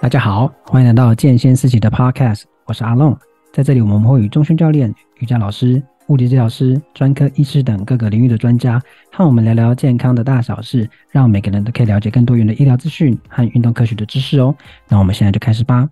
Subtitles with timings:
[0.00, 3.16] 大家好，欢迎来到健先思齐的 Podcast，我是阿龙。
[3.52, 8.80] 在这里，我们会与中训教练、瑜伽老师、物理治疗师、专科医师等各个领域的专家，
[9.12, 14.54] 和我们聊聊健康的大小事，让每个人都可以了解更多元的医疗资讯和运动科学的知识哦。
[14.88, 15.88] 那我们现在就开始吧。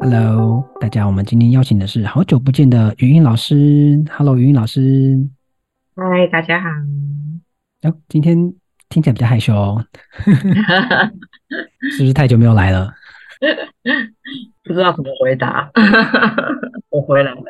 [0.00, 4.04] Hello，大家，我们今天邀请的是好久不见的语音老师。
[4.10, 5.28] Hello，语音老师。
[5.94, 6.68] 嗨，大家好。
[7.82, 8.36] 哦，今天
[8.88, 9.84] 听起来比较害羞哦，
[11.92, 12.92] 是不是太久没有来了？
[14.64, 15.70] 不知道怎么回答。
[16.90, 17.42] 我回来了。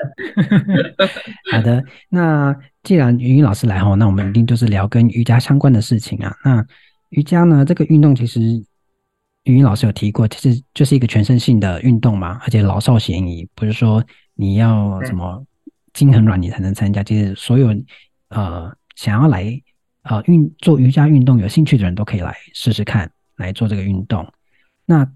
[1.52, 6.34] 好的，那既然云云老师来吼，那我们一定就是聊跟瑜伽相关的事情啊。
[6.44, 6.64] 那
[7.10, 8.40] 瑜伽呢，这个运动其实。
[9.44, 14.04] 云云老师有提过，其实就是一个全身性的运动嘛，而且老少咸宜，不是说
[14.34, 15.40] 你要什么
[15.92, 17.00] 筋很软你才能参加。
[17.04, 17.68] 其实所有
[18.30, 19.44] 呃想要来
[20.08, 24.26] 呃运做瑜伽运动有兴趣的人都可以来试试看，来做这个运动。
[24.84, 25.06] 那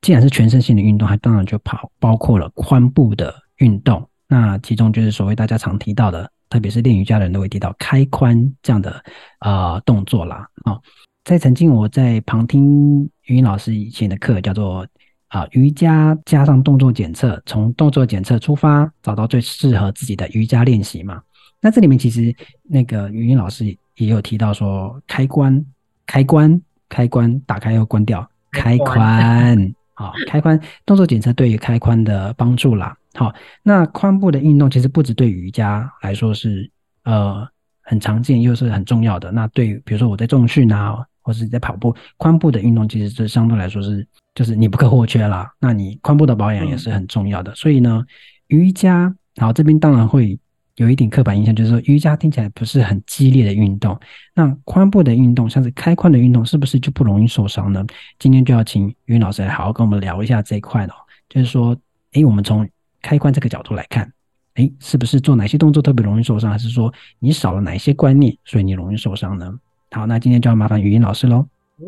[0.00, 4.08] 既然是全身性的运动，它当然就跑包括了髋部的运动。
[4.28, 9.02] 那其中就是所谓大家常提到的，特别是练瑜伽的人都会提到开髋这样的
[9.40, 10.46] 呃动作啦。
[10.64, 10.80] 哦，
[11.24, 13.08] 在曾经我在旁听。
[13.26, 14.84] 语音老师以前的课叫做
[15.28, 21.22] 啊瑜伽加上动作检测，从动作检测出发，找到最适合自己的瑜伽练习嘛。
[21.60, 22.34] 那这里面其实
[22.64, 25.64] 那个语音老师也有提到说，开关、
[26.06, 32.96] 开关、开关，打开又关掉，开关， 好，开髋动作检测对于开髋的帮助啦。
[33.14, 36.70] 好，那髋部的运动其实不止对瑜伽来说是
[37.04, 37.46] 呃
[37.82, 39.30] 很常见，又是很重要的。
[39.30, 41.04] 那对比如说我在重训啊。
[41.22, 45.52] 或是在跑步，髋部的运动其实这相对来说是，就是你不可或缺啦。
[45.60, 47.52] 那你髋部的保养也是很重要的。
[47.52, 48.02] 嗯、所以呢，
[48.46, 50.36] 瑜伽，然后这边当然会
[50.80, 54.00] 有一点刻板印象，就是说瑜伽听起来不是很激烈的运动。
[54.34, 57.84] 那髋部的运动，像是开髋的运动，是不是就不容易受伤呢？
[58.18, 60.94] 今天就要请语音老师来好好跟我们聊一下这一块了。
[61.28, 61.76] 就是说，
[62.12, 62.66] 诶，我们从
[63.02, 64.10] 开髋这个角度来看，
[64.54, 69.52] 诶，是不是做哪些动作特别容易受伤，还是说你少了哪些观念，所以你容易受伤呢？
[69.90, 71.46] 好，那今天就要麻烦语音老师喽。
[71.76, 71.84] 嗯，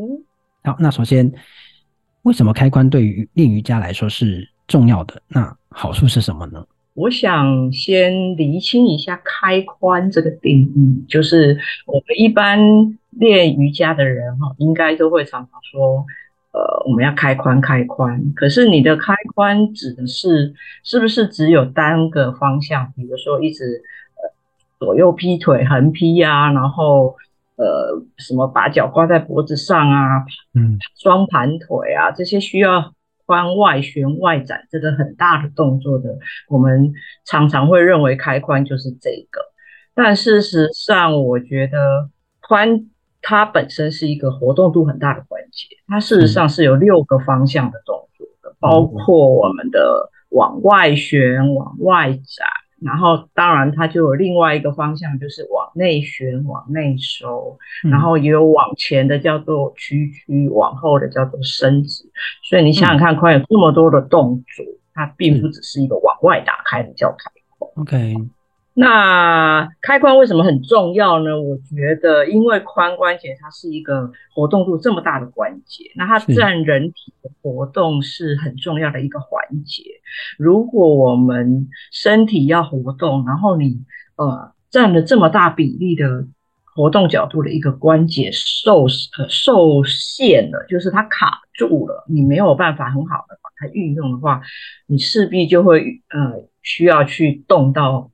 [0.64, 1.32] 好，那首先，
[2.24, 5.22] 为什么开髋对于练瑜伽来说是重要的？
[5.28, 6.62] 那好处是什么呢？
[6.94, 12.58] 我想先厘清一下开髋这个定义，就是我们一般
[13.10, 16.04] 练瑜伽的人哈，应该都会常常说，
[16.52, 18.34] 呃，我们要开髋，开髋。
[18.34, 22.92] 可是你的开髋指的是是不是只有单个方向？
[22.96, 23.82] 比如说一直
[24.16, 24.30] 呃
[24.78, 27.16] 左右劈腿、横劈呀，然后。
[27.54, 30.24] 呃，什么把脚挂在脖子上啊，
[30.54, 32.92] 嗯，双盘腿啊，这些需要
[33.32, 36.92] 髋外旋外展这个很大的动作的，我们
[37.24, 39.40] 常常会认为开髋就是这个。
[39.94, 42.10] 但事实上，我觉得
[42.42, 42.86] 髋
[43.22, 52.46] 它本身是一个活动度很大的关节，它事实上是有六个方向的动作的，包括我们的往外旋、往外展。
[52.84, 57.56] 然后，当然，它就有另外一个方向，就是往内旋、往内收，
[57.90, 62.04] 然后也有往前的叫做屈曲，往后的叫做伸直。
[62.48, 67.80] 所以你想想看，髋有这么多的动作，它并不只是一个往外打开的叫开髋。
[67.80, 68.16] OK。
[68.74, 71.38] 那开髋为什么很重要呢？
[71.38, 79.82] 我觉得，因为髋关节它是一个活动度这么大的关节，那它占人体的活动是很重要的一个环节。
[80.38, 83.84] 如果我们身体要活动，然后你
[84.16, 86.26] 呃占了这么大比例的
[86.74, 88.84] 活动角度的一个关节受
[89.18, 94.40] 呃受限了，就是它卡住了，你没有办法很好的把它运用的话，
[94.86, 98.08] 你势必就会呃需要去动到。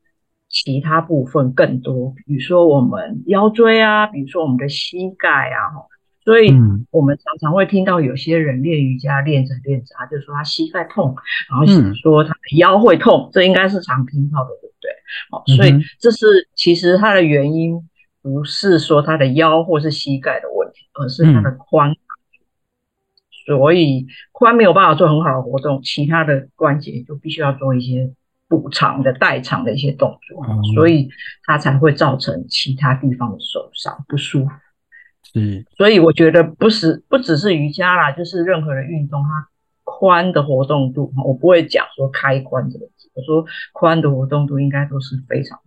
[0.49, 5.87] 其他部分更多，比如说我们腰椎啊，比如说我们的膝盖啊，哈，
[6.25, 6.51] 所以
[6.91, 11.15] 我们常常会听到有些人练瑜伽练着练着，他就说他膝盖痛，
[11.51, 14.91] 然后说他的腰会痛，这应该是常听到的，对不对？
[15.31, 17.87] 好，所以这是其实它的原因
[18.23, 21.95] 不是说他的腰或是膝盖的问题，而是他的髋，
[23.47, 28.15] 所以髋没有办法做很好的活动，其他的关节就必须要做一些。
[28.49, 31.09] 补偿的代偿的一些动作，嗯，所以
[31.45, 34.51] 它才会造成其他地方的受伤不舒服。
[35.35, 39.49] 是，所以我觉得不是不只是瑜伽啦，就是任何的运动，它
[39.85, 45.61] 髋的活动度，我不会讲说开髋这个字，我说髋的活动度应该都是非常。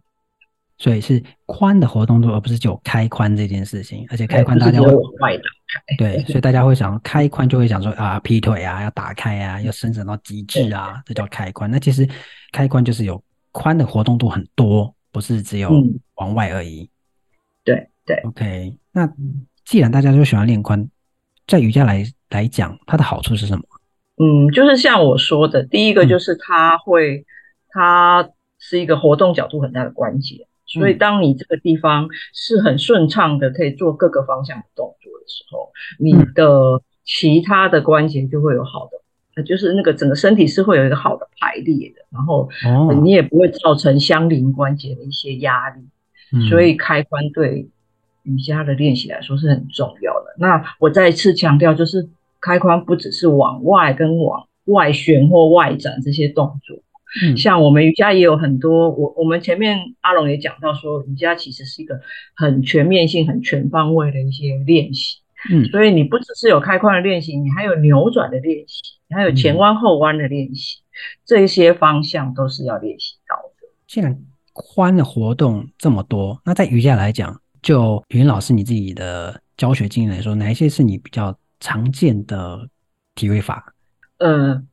[0.81, 4.04] 所以是宽的活动度，而不是就开髋这件事情。
[4.10, 11.68] 而且开髋大家会往外打开，对， 所以大家会想开髋就会想说啊，劈腿啊，要打开啊，要伸展到极致啊，这叫开髋。
[11.68, 12.10] 那其实
[12.51, 15.72] 开髋就是有宽的活动度很多，不是只有
[16.16, 16.89] 往外而已。
[17.63, 18.16] 对对。
[18.24, 19.07] OK，那
[19.63, 20.89] 既然大家都喜欢练髋，
[21.45, 23.63] 在瑜伽来来讲，它的好处是什么？
[24.18, 27.25] 嗯，就是像我说的，第一个就是它会，嗯、
[27.69, 38.91] 它是一个活动角度很大的关节，所以当你这个地方是很顺畅的，可以做各个方向的动作的时候，你的其他的关节就会有好的，
[39.35, 42.50] 呃，就是那个整个身体是会有一个好的排列的，然后
[43.03, 45.81] 你也不会造成相邻关节的一些压力，
[46.50, 47.69] 所以开髋对
[48.23, 50.35] 瑜伽的练习来说是很重要的。
[50.38, 52.09] 那我再一次强调，就是。
[52.44, 56.75] 开髋不只是往外跟往外旋或外展这些动作，
[57.24, 58.90] 嗯，像我们瑜伽也有很多。
[58.90, 62.00] 我我们前面阿龙也讲到说，瑜伽其实是一个
[62.36, 65.18] 很全面性、很全方位的一些练习。
[65.52, 68.80] 嗯，所以你不只是有开髋的练习，你还有扭转的练习，
[69.10, 70.86] 你还有前弯后弯的练习，嗯，
[71.25, 73.68] 这些方向都是要练习到的。
[73.88, 74.16] 既然
[74.54, 82.69] 髋的活动这么多，那在瑜伽来讲，就云老师你自己的教学经验来说，哪一些是你比较常见的
[83.16, 83.74] 体位法，
[84.19, 84.68] 嗯，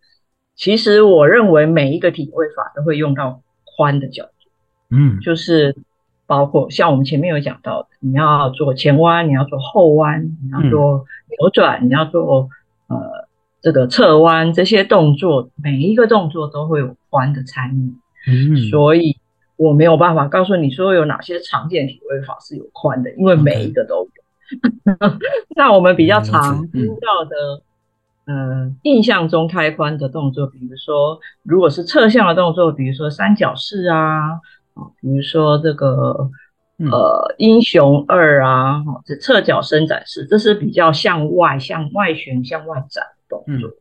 [0.59, 4.51] 其实我认为每一个体位法都会用到宽的角度，
[4.91, 5.77] 嗯，就是
[6.27, 12.51] 包括像我们前面有讲到的，你要做前弯，你要做后弯，你要做扭转，嗯、你要做
[12.89, 13.29] 呃
[13.63, 17.95] 这个侧弯，这些动作每一个动作都会有宽的参与，
[18.29, 19.17] 嗯，所以
[19.57, 24.11] 我没有办法告诉你说有哪些常见体位法是有宽的，因为每一个都有。
[25.55, 27.63] 那我们比较常听到的，
[28.29, 34.39] 嗯、呃，印象中开髋的动作，比如说，如果是侧向的动作，比如说三角式啊，
[35.01, 36.31] 比如说这个
[36.77, 43.71] 呃英雄二啊，这侧脚伸展式，这是比较向外、向外旋、向外展的动作。
[43.71, 43.73] 嗯、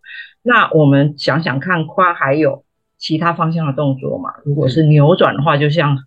[0.43, 2.63] 那我们想想看，髋还有
[2.97, 4.33] 其他方向的动作嘛？
[4.45, 5.97] 如果是扭转的话，就像。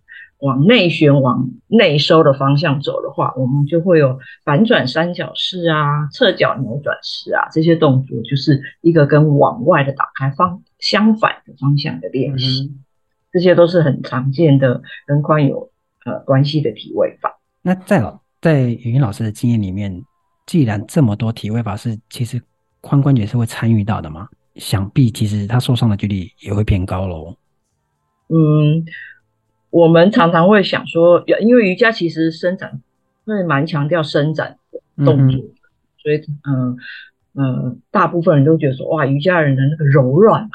[0.41, 12.83] 往内旋、往内收的方向走的话，我们就会有反转三角式啊、侧脚扭转式啊，这些动作就是一个跟往外的打开方相反的方向的练习，嗯、
[13.31, 15.69] 这些都是很常见的跟髋有
[16.05, 17.39] 呃关系的体位法。
[17.61, 20.03] 那在老在芸芸老师的经验里面，
[20.47, 22.41] 既然这么多体位法是其实
[22.81, 24.27] 髋关节是会参与到的吗？
[24.55, 27.35] 想必其实他受伤的几率也会偏高喽。
[28.29, 28.83] 嗯。
[29.71, 32.79] 我们常常会想说，因为瑜伽其实伸展
[33.25, 35.51] 会蛮强调伸展的动作，嗯、
[35.97, 36.77] 所以嗯
[37.33, 40.47] 嗯，大部分人都觉得说，哇，瑜伽人的那个柔软、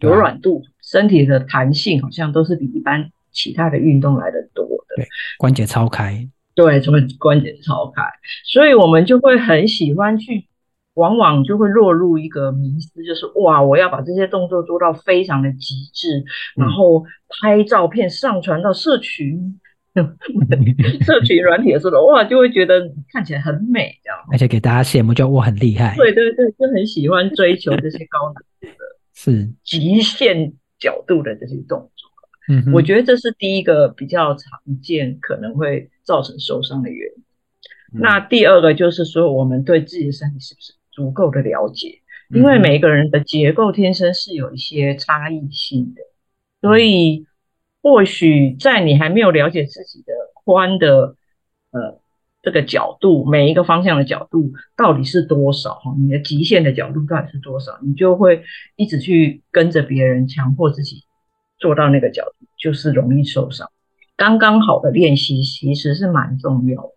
[0.00, 4.96] 柔软度、身体的弹性，好像都是比一般其他的运动来的多的。
[4.96, 5.06] 对，
[5.38, 8.02] 关节超开，对，什么关节超开，
[8.44, 10.49] 所以我们就会很喜欢去。
[10.94, 16.18] 往往就会落入一个迷思，就是哇，我要把这些动作做到非常的极致，
[16.56, 19.60] 嗯、然后拍照片上传到社群，
[21.06, 25.94] 社群软体的时候，哇，就会觉得看起来很美，这样，而且给大家羡慕，就我很厉害。
[25.96, 28.84] 对对对，就很喜欢追求这些高难度的、
[29.14, 32.10] 是极限角度的这些动作。
[32.48, 37.22] 嗯，我觉得这是第一个比较常见，可能会造成受伤的原因。
[37.94, 40.72] 嗯、那第二个就是说，我们对自己的身体是不是？
[41.00, 46.02] 足够的了解，因为每个人的结构天生是有一些差异性的，
[46.60, 47.24] 所以
[47.80, 50.12] 或许在你还没有了解自己的
[50.44, 51.16] 宽的
[51.70, 52.02] 呃
[52.42, 58.42] 这个角度，每一个方向的角度到底是多少，你的极限的角度到底是多少，你就会
[58.76, 61.04] 一直去跟着别人，强迫自己
[61.58, 63.70] 做到那个角度，就是容易受伤。
[64.16, 66.92] 刚刚好的练习其实是蛮重要的，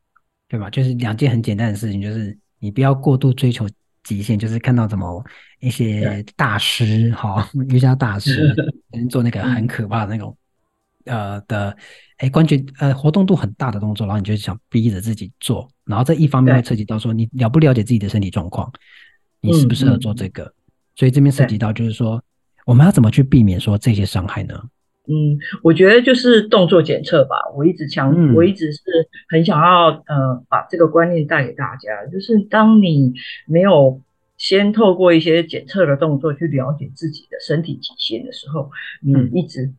[0.49, 0.69] 对吧？
[0.69, 3.65] 就是两件很简单的事情，就是你不要过度追求。
[4.03, 5.23] 极限就是看到怎么
[5.59, 8.53] 一些大师哈， 瑜伽大师
[9.09, 10.35] 做那个很可怕的那种
[11.05, 11.75] 呃的
[12.17, 18.71] 哎关节呃活动度很大的动作，然后你就想逼着自己做，然后这一方面会涉及到说你了不了解自己的身体状况，
[19.41, 20.53] 你适不适合做这个，
[20.95, 22.21] 所以这边涉及到就是说
[22.65, 24.61] 我们要怎么去避免说这些伤害呢？
[25.05, 27.35] 嗯，我觉得就是动作检测吧。
[27.57, 28.81] 我一直强，嗯、我一直是
[29.27, 33.13] 很想要呃把这个观念带给大家，就是当你
[33.45, 33.99] 没有
[34.37, 39.73] 先透过一些检测的动作去了解自己的身体极限的时候，你一直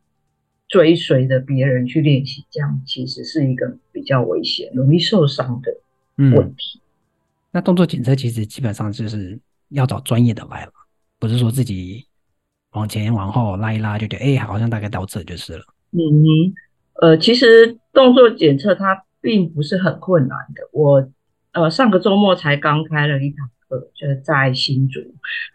[0.69, 5.73] 追随着别人去练习，这样其实是一个比较危险、容易受伤的
[6.37, 6.79] 问题。
[6.79, 6.85] 嗯、
[7.53, 9.41] 那动作检测其实基本上就是
[9.71, 10.73] 要找专业的来了，
[11.19, 12.05] 不是说自己。
[12.75, 15.65] 往前往后拉一拉，就觉得哎、欸，好像大概到这就是了。
[15.93, 16.55] 嗯哼，
[17.01, 20.63] 呃，其实动作检测它并不是很困难的。
[20.73, 21.09] 我
[21.53, 25.01] 呃上个周末才刚开了一堂课，就是在新竹，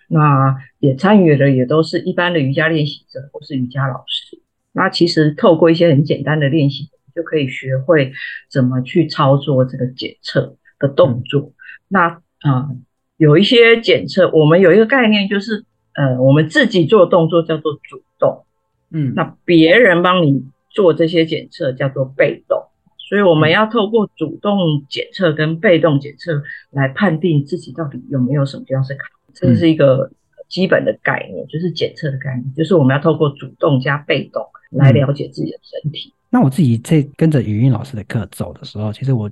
[0.07, 4.41] 那也参与的也都是一般的瑜伽练习者或是瑜伽老师。
[4.71, 8.11] 那其实透过一些很简单的练习，就可以学会
[8.49, 10.55] 怎么去操作这个检测。
[10.79, 11.41] 的动作。
[11.41, 11.53] 嗯、
[11.89, 12.77] 那啊、呃，
[13.17, 18.45] 有一些检测，我们有一个概念，就是呃，我们自己做的动作叫做主动，
[18.91, 22.63] 嗯，那别人帮你做这些检测叫做被动。
[22.97, 30.11] 所以我们要透过主动检测跟被动检测来判定自己到底有没有什么地方是卡，这是一个
[30.47, 36.13] 基本的概念，就是检测的概念，就是我们要透过主动加被动来了解自己的身体。
[36.13, 39.27] 嗯、那我自己在跟着语音老师的课走的时候，其实我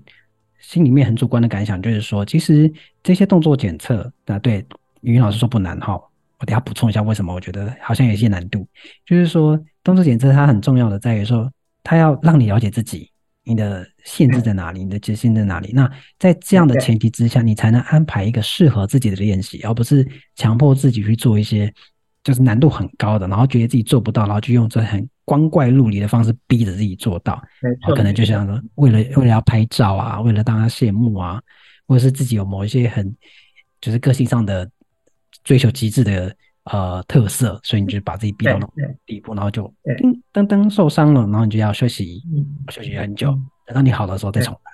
[0.59, 2.71] 心里面很主观的感想就是说，其实
[3.03, 4.65] 这些动作检测，啊，对
[5.01, 6.01] 语音老师说不难哈，
[6.39, 8.67] 我等下补充一下为什么我觉得好像有一些难度，
[9.05, 11.51] 就是说动作检测它很重要的在于说，
[11.83, 13.11] 它要让你了解自己。
[13.49, 14.83] 你的限制在哪里？
[14.83, 15.71] 你的极限在哪里？
[15.71, 15.89] 那
[16.19, 21.73] 在这样的前提之下，你才能安排一个适合自己的练习，而不是强迫自己去做一些
[22.25, 27.41] 就是难度很高的，然后觉得自己做不到，然后就用这很光怪陆离的方式逼着自己做到。
[27.95, 31.41] 可能就像说，为了为了要拍照啊，为了让他羡慕啊，
[31.87, 33.15] 或者是自己有某一些很
[33.79, 34.69] 就是个性上的
[35.47, 36.35] 追求极致的。
[36.69, 38.69] 呃，特色，所以你就把自己逼到那种
[39.05, 42.21] 地步，然后就噔噔噔受伤了，然后你就要休息，
[42.67, 43.27] 休息很久，
[43.65, 44.71] 等到你好的时候再重来。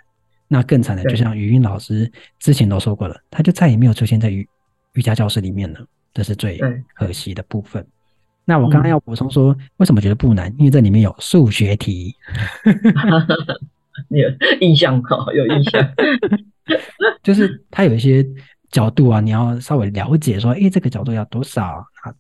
[0.48, 4.50] 那更惨的，就像语音老师之前都说过了，他就再也没有出现在瑜
[4.94, 6.60] 瑜伽教室里面了，这是最
[6.96, 7.86] 可惜的部分。
[8.44, 10.52] 那我刚刚要补充说，为什么觉得不难？
[10.58, 12.16] 因为这里面有数学题，
[14.10, 14.28] 有
[14.62, 15.94] 印象哈， 有印象，
[17.22, 18.26] 就是他有一些。
[18.74, 22.12] 角度啊，你要稍微了解说，诶，这个角度要多少啊？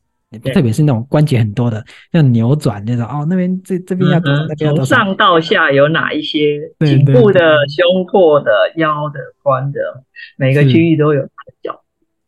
[0.51, 4.47] 特别是那种关节很多的，要扭转那种哦，那边这这边要多少？
[4.55, 6.59] 从上到下有哪一些？
[6.79, 9.79] 颈部的、胸廓的、腰的、髋的，
[10.37, 11.21] 每个区域都有
[11.61, 11.79] 角。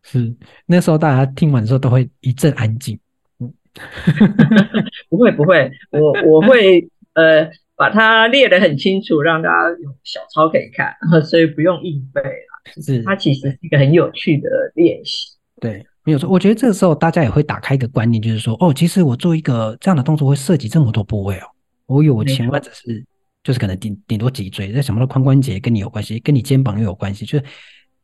[0.03, 0.35] 是，
[0.67, 2.99] 那时候大家听完的时候都会一阵安静。
[3.39, 3.51] 嗯，
[5.09, 10.93] 不会不会，我我会呃把它列得很清楚，让大家有小抄可以看，
[11.25, 12.54] 所以不用硬背了。
[12.81, 15.29] 是，它其实是一个很有趣的练习。
[15.61, 16.29] 对，没有错。
[16.29, 21.47] 我觉得这个时候大家也会打开一个观念，就是说，哦，其实我做一个这样的动作会涉及这么多部位哦。
[21.85, 23.05] 我以为我前弯只是，
[23.43, 27.45] 就是可能顶顶多脊椎，在想不到髋关节跟你有关系，跟你肩膀又有关系，就是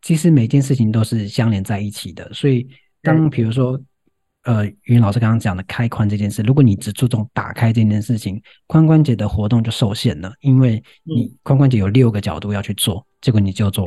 [0.02, 2.32] 其实每件事情都是相连在一起的。
[2.34, 2.68] 所以，
[3.02, 3.80] 当比如说，
[4.44, 13.86] 呃，云老师刚刚讲的开髋这件事，如果你只注重打开这件事情，髋关节的活动就受限了，因为你髋关节有六个角度要去做，结果你就做。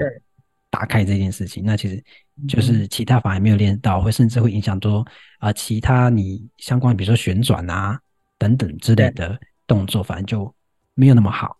[0.75, 2.02] 打开这件事情，那其实
[2.49, 5.07] 就是其他反而没有练到，会甚至会影响多
[5.38, 7.97] 啊，其他你相关，比如说旋转啊
[8.40, 9.38] 等等之类的
[9.69, 10.52] 动作，反正就
[10.95, 11.57] 没有那么好。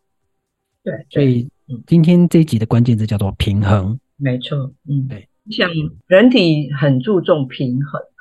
[0.83, 1.49] 对，所以
[1.87, 3.97] 今天这一集的关键字叫做平衡。
[4.17, 4.57] 没错，
[4.89, 5.71] 嗯，对，像
[6.09, 8.14] 人体很注重平衡啊，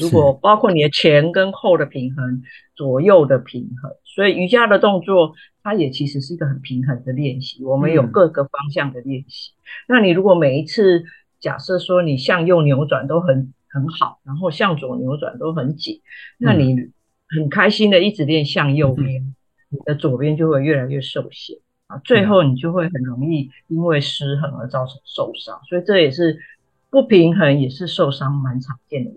[0.00, 2.42] 如果包括你的前跟后的平衡，
[2.74, 5.34] 左右的平衡，所以瑜伽的动作。
[5.62, 9.52] 它也其实是一个很平衡的练习，我们有各个方向的练习。
[9.52, 11.04] 嗯、那你如果每一次
[11.38, 16.00] 假设说你向右扭转都很很好，然后向左扭转都很紧，
[16.38, 16.90] 那你
[17.28, 19.34] 很开心的一直练向右边，嗯、
[19.68, 25.60] 你的左边就会越来越受限啊，最后你就会很容易因为失衡而造成受伤。
[25.68, 26.40] 所以这也是
[26.88, 29.10] 不平衡，也是受伤蛮常见的。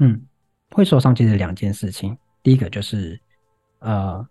[0.00, 0.20] 嗯，
[0.70, 3.18] 会受伤其实两件事情，第一个就是
[3.78, 4.26] 呃。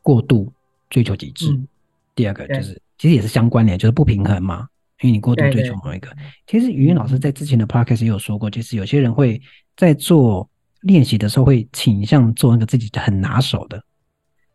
[0.00, 0.52] 过度
[0.90, 1.68] 追求极致，嗯、
[2.12, 4.66] 第二个就是其实也是相关联，就是不平衡嘛。
[5.00, 9.40] 因为你过度追求某一个，对对对，其实语音老师在之前的 podcast 也有说过，就是有些人会
[9.76, 10.48] 在做
[10.80, 13.80] 练习的时候会倾向做那个自己很拿手的。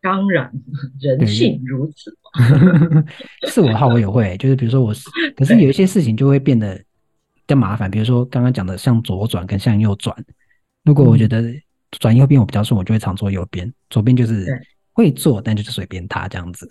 [0.02, 0.52] 当然，
[1.00, 2.18] 人性如此。
[3.48, 4.94] 是我的话，我也会，就是比如说我，
[5.38, 6.84] 可是有一些事情就会变得比
[7.48, 10.16] 较麻烦，比如说刚刚讲的向左转跟向右转，
[10.84, 11.44] 如果我觉得
[11.92, 14.46] 转右边我比较顺，我就会常做右边，左边就是。
[14.98, 16.68] 会做，但就是随便他这样子，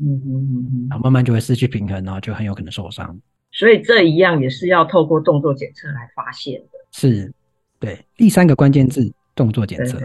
[0.00, 3.20] 嗯嗯嗯嗯，然后慢慢就会失去平衡，然后就很有可能受伤。
[3.52, 6.68] 所以这一样也是要透过动作检测来发现的。
[6.90, 7.30] 是，
[7.78, 10.00] 对，第三个关键字动作检测，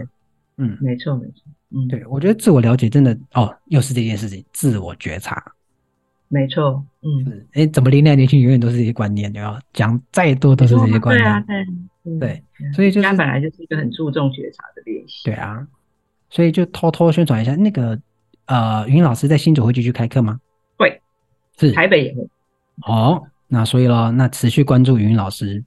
[0.58, 5.42] 嗯，没错没错，嗯，对，我觉得自我了解真的哦，又是这件事情，自我觉察，
[6.32, 9.60] 没错，嗯，哎，怎么年轻年轻永远都是这些观念，对吧？
[9.74, 11.56] 讲再多都是这些观念，对啊，对，
[12.04, 15.66] 嗯、对，所以就是它本来就是一个很注重觉察的练习，对啊。
[16.30, 18.00] 所以就偷偷宣传一下，那个
[18.46, 20.40] 呃，语音老师在新竹会继续开课吗？
[20.78, 20.98] 会，
[21.58, 22.26] 是台北也会。
[22.86, 25.62] 哦，那所以咯，那持续关注语音老师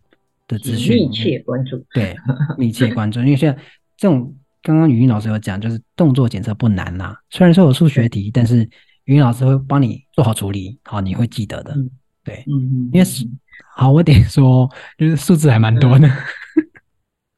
[0.47, 1.85] 的资讯，密切关注。
[1.93, 2.15] 对，
[2.57, 3.61] 密切关注，因为现在
[3.95, 7.15] 这种刚刚语音老师有讲，就是动作检测不难呐、啊。
[7.29, 8.67] 虽然说有数学题，但是
[9.05, 11.73] 语音老师会帮你做好处理，好，你会记得的。
[11.75, 11.89] 嗯、
[12.23, 13.25] 对，嗯嗯，因为是
[13.75, 16.07] 好，我得说，就是数字还蛮多的。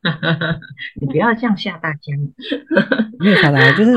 [0.04, 0.60] 嗯
[1.02, 2.14] 你不要这样吓大家，
[3.20, 3.92] 没有吓大家，就是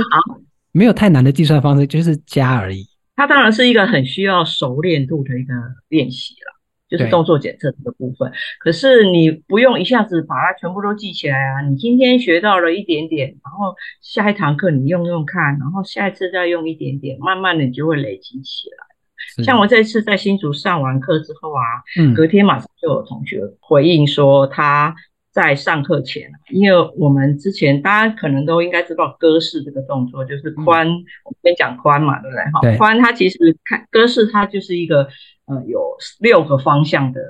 [0.73, 2.89] 没有太难的计算方式，就是加而已。
[3.15, 5.55] 它当然是一个很需要熟练度的一个
[5.89, 6.60] 练习了。
[6.91, 11.61] 就是动作检测这个部分，可是你不用一下子把它全部都记起来啊。
[11.61, 19.45] 你今天学到了一点点，然后下一堂课你用用看，然后下一次再用一点点，慢慢的你就会累积起来。
[19.45, 21.63] 像我这次在新竹上完课之后啊，
[21.97, 24.93] 嗯，隔天马上就有同学回应说他
[25.31, 32.75] 在上课前，因为我们之前大家可能都应该知道鸽式这个动作，就是髋，嗯、我们先讲髋嘛，对不对？
[32.75, 35.09] 哈，髋它其实看鸽式，它就是一个。
[35.51, 37.21] 呃，有六个方向的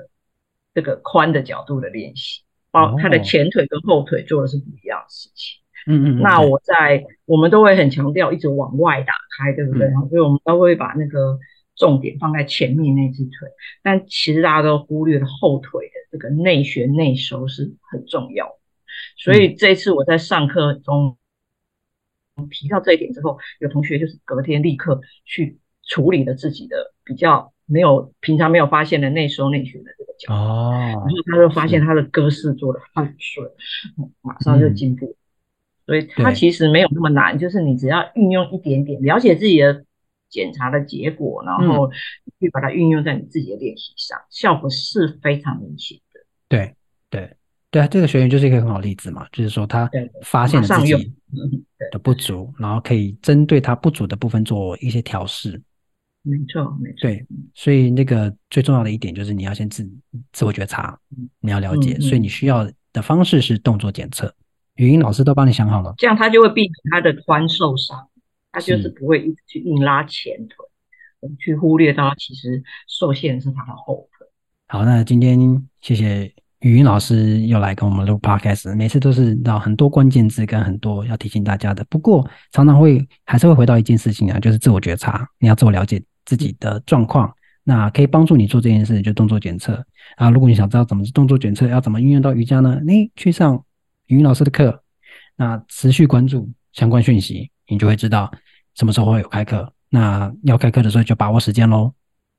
[0.75, 5.59] 这个宽的角度的练习，包括他的前腿跟后腿做的是不一样的事情。
[5.87, 6.21] 嗯嗯。
[6.21, 9.87] 那我在我们都会很强调一直往外打开，对不对？
[9.87, 11.39] 嗯、所以我们都会把那个
[11.75, 13.49] 重点放在前面那只腿，
[13.81, 18.59] 但其实大家都忽略了后腿的这个内旋内收是很重要的。
[19.17, 21.17] 所以这次我在上课中
[22.51, 27.51] 提到这一点之后，有同学就是隔天立刻去处理了自己的比较。
[27.71, 33.49] 没有平常没有发现的内收内旋的这个角度，哦，然后他就发现他的歌式做的很顺，
[34.21, 35.05] 马上就进步。
[35.05, 35.15] 嗯、
[35.85, 39.85] 所以他其实没有那么难，就是你只要运用一点点，了解自己的
[40.29, 41.89] 检查的结果，然后
[42.39, 46.19] 去把它运用在你自己的练习上，嗯、效果是非常明显的。
[46.49, 46.75] 对
[47.09, 47.29] 对
[47.69, 49.89] 对啊，这个学员就是一个很好例子嘛，就是说他
[50.23, 51.13] 发现了自己
[51.89, 55.61] 的不足，然后可以针对他不足的部分做一些调试。
[56.23, 56.97] 没错，没错。
[57.01, 57.25] 对，
[57.55, 59.89] 所以那个最重要的一点就是你要先自
[60.31, 60.97] 自我觉察，
[61.39, 64.33] 你要了解，所以你需要的方式是动作检测。
[64.75, 68.07] 语音老师都帮你想好了，这样他就会避免他的髋受伤，
[68.51, 70.57] 他就是不会一直去硬拉前腿，
[71.19, 74.27] 我们去忽略到其实受限是他的后腿。
[74.67, 75.37] 好，那今天
[75.81, 86.01] 谢谢语音老师又来跟我们录 podcast，每次都是到很多关键字跟很多要提醒大家的，不过常常会还是会回到一件事情啊，就是自我觉察，你要自我了解。
[86.25, 90.29] 自己的状况，那可以帮助你做这件事，就动作检测啊。
[90.29, 92.79] 如果你想知道怎么是动作检测，要怎么运用到瑜伽呢？
[92.85, 93.63] 你去上
[94.07, 94.83] 语音老师的课，
[95.35, 98.31] 那持续关注相关讯息，你就会知道
[98.75, 99.71] 什么时候会有开课。
[99.89, 101.93] 那要开课的时候就把握时间喽。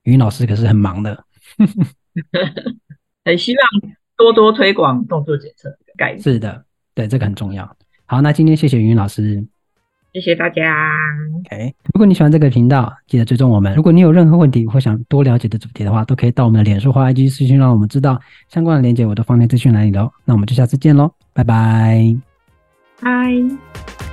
[0.04, 1.24] 语音老师可是很忙的，
[3.24, 6.22] 很希望多多推广动作检测的概念。
[6.22, 7.76] 是的，对，这个很重要。
[8.06, 9.46] 好，那今天谢谢语音老师。
[10.12, 10.76] 谢谢大家。
[11.38, 13.74] OK，如果你喜欢这个频道，记得追踪我们。
[13.74, 18.20] 如果你有任何问题或想多了解的主题的话，都可以到我们的脸书或 IG 私讯，让我们知道。
[18.48, 20.12] 相关的链接我都放在资讯栏里喽。
[20.24, 22.14] 那我们就下次见喽，拜拜。
[23.00, 24.11] 拜。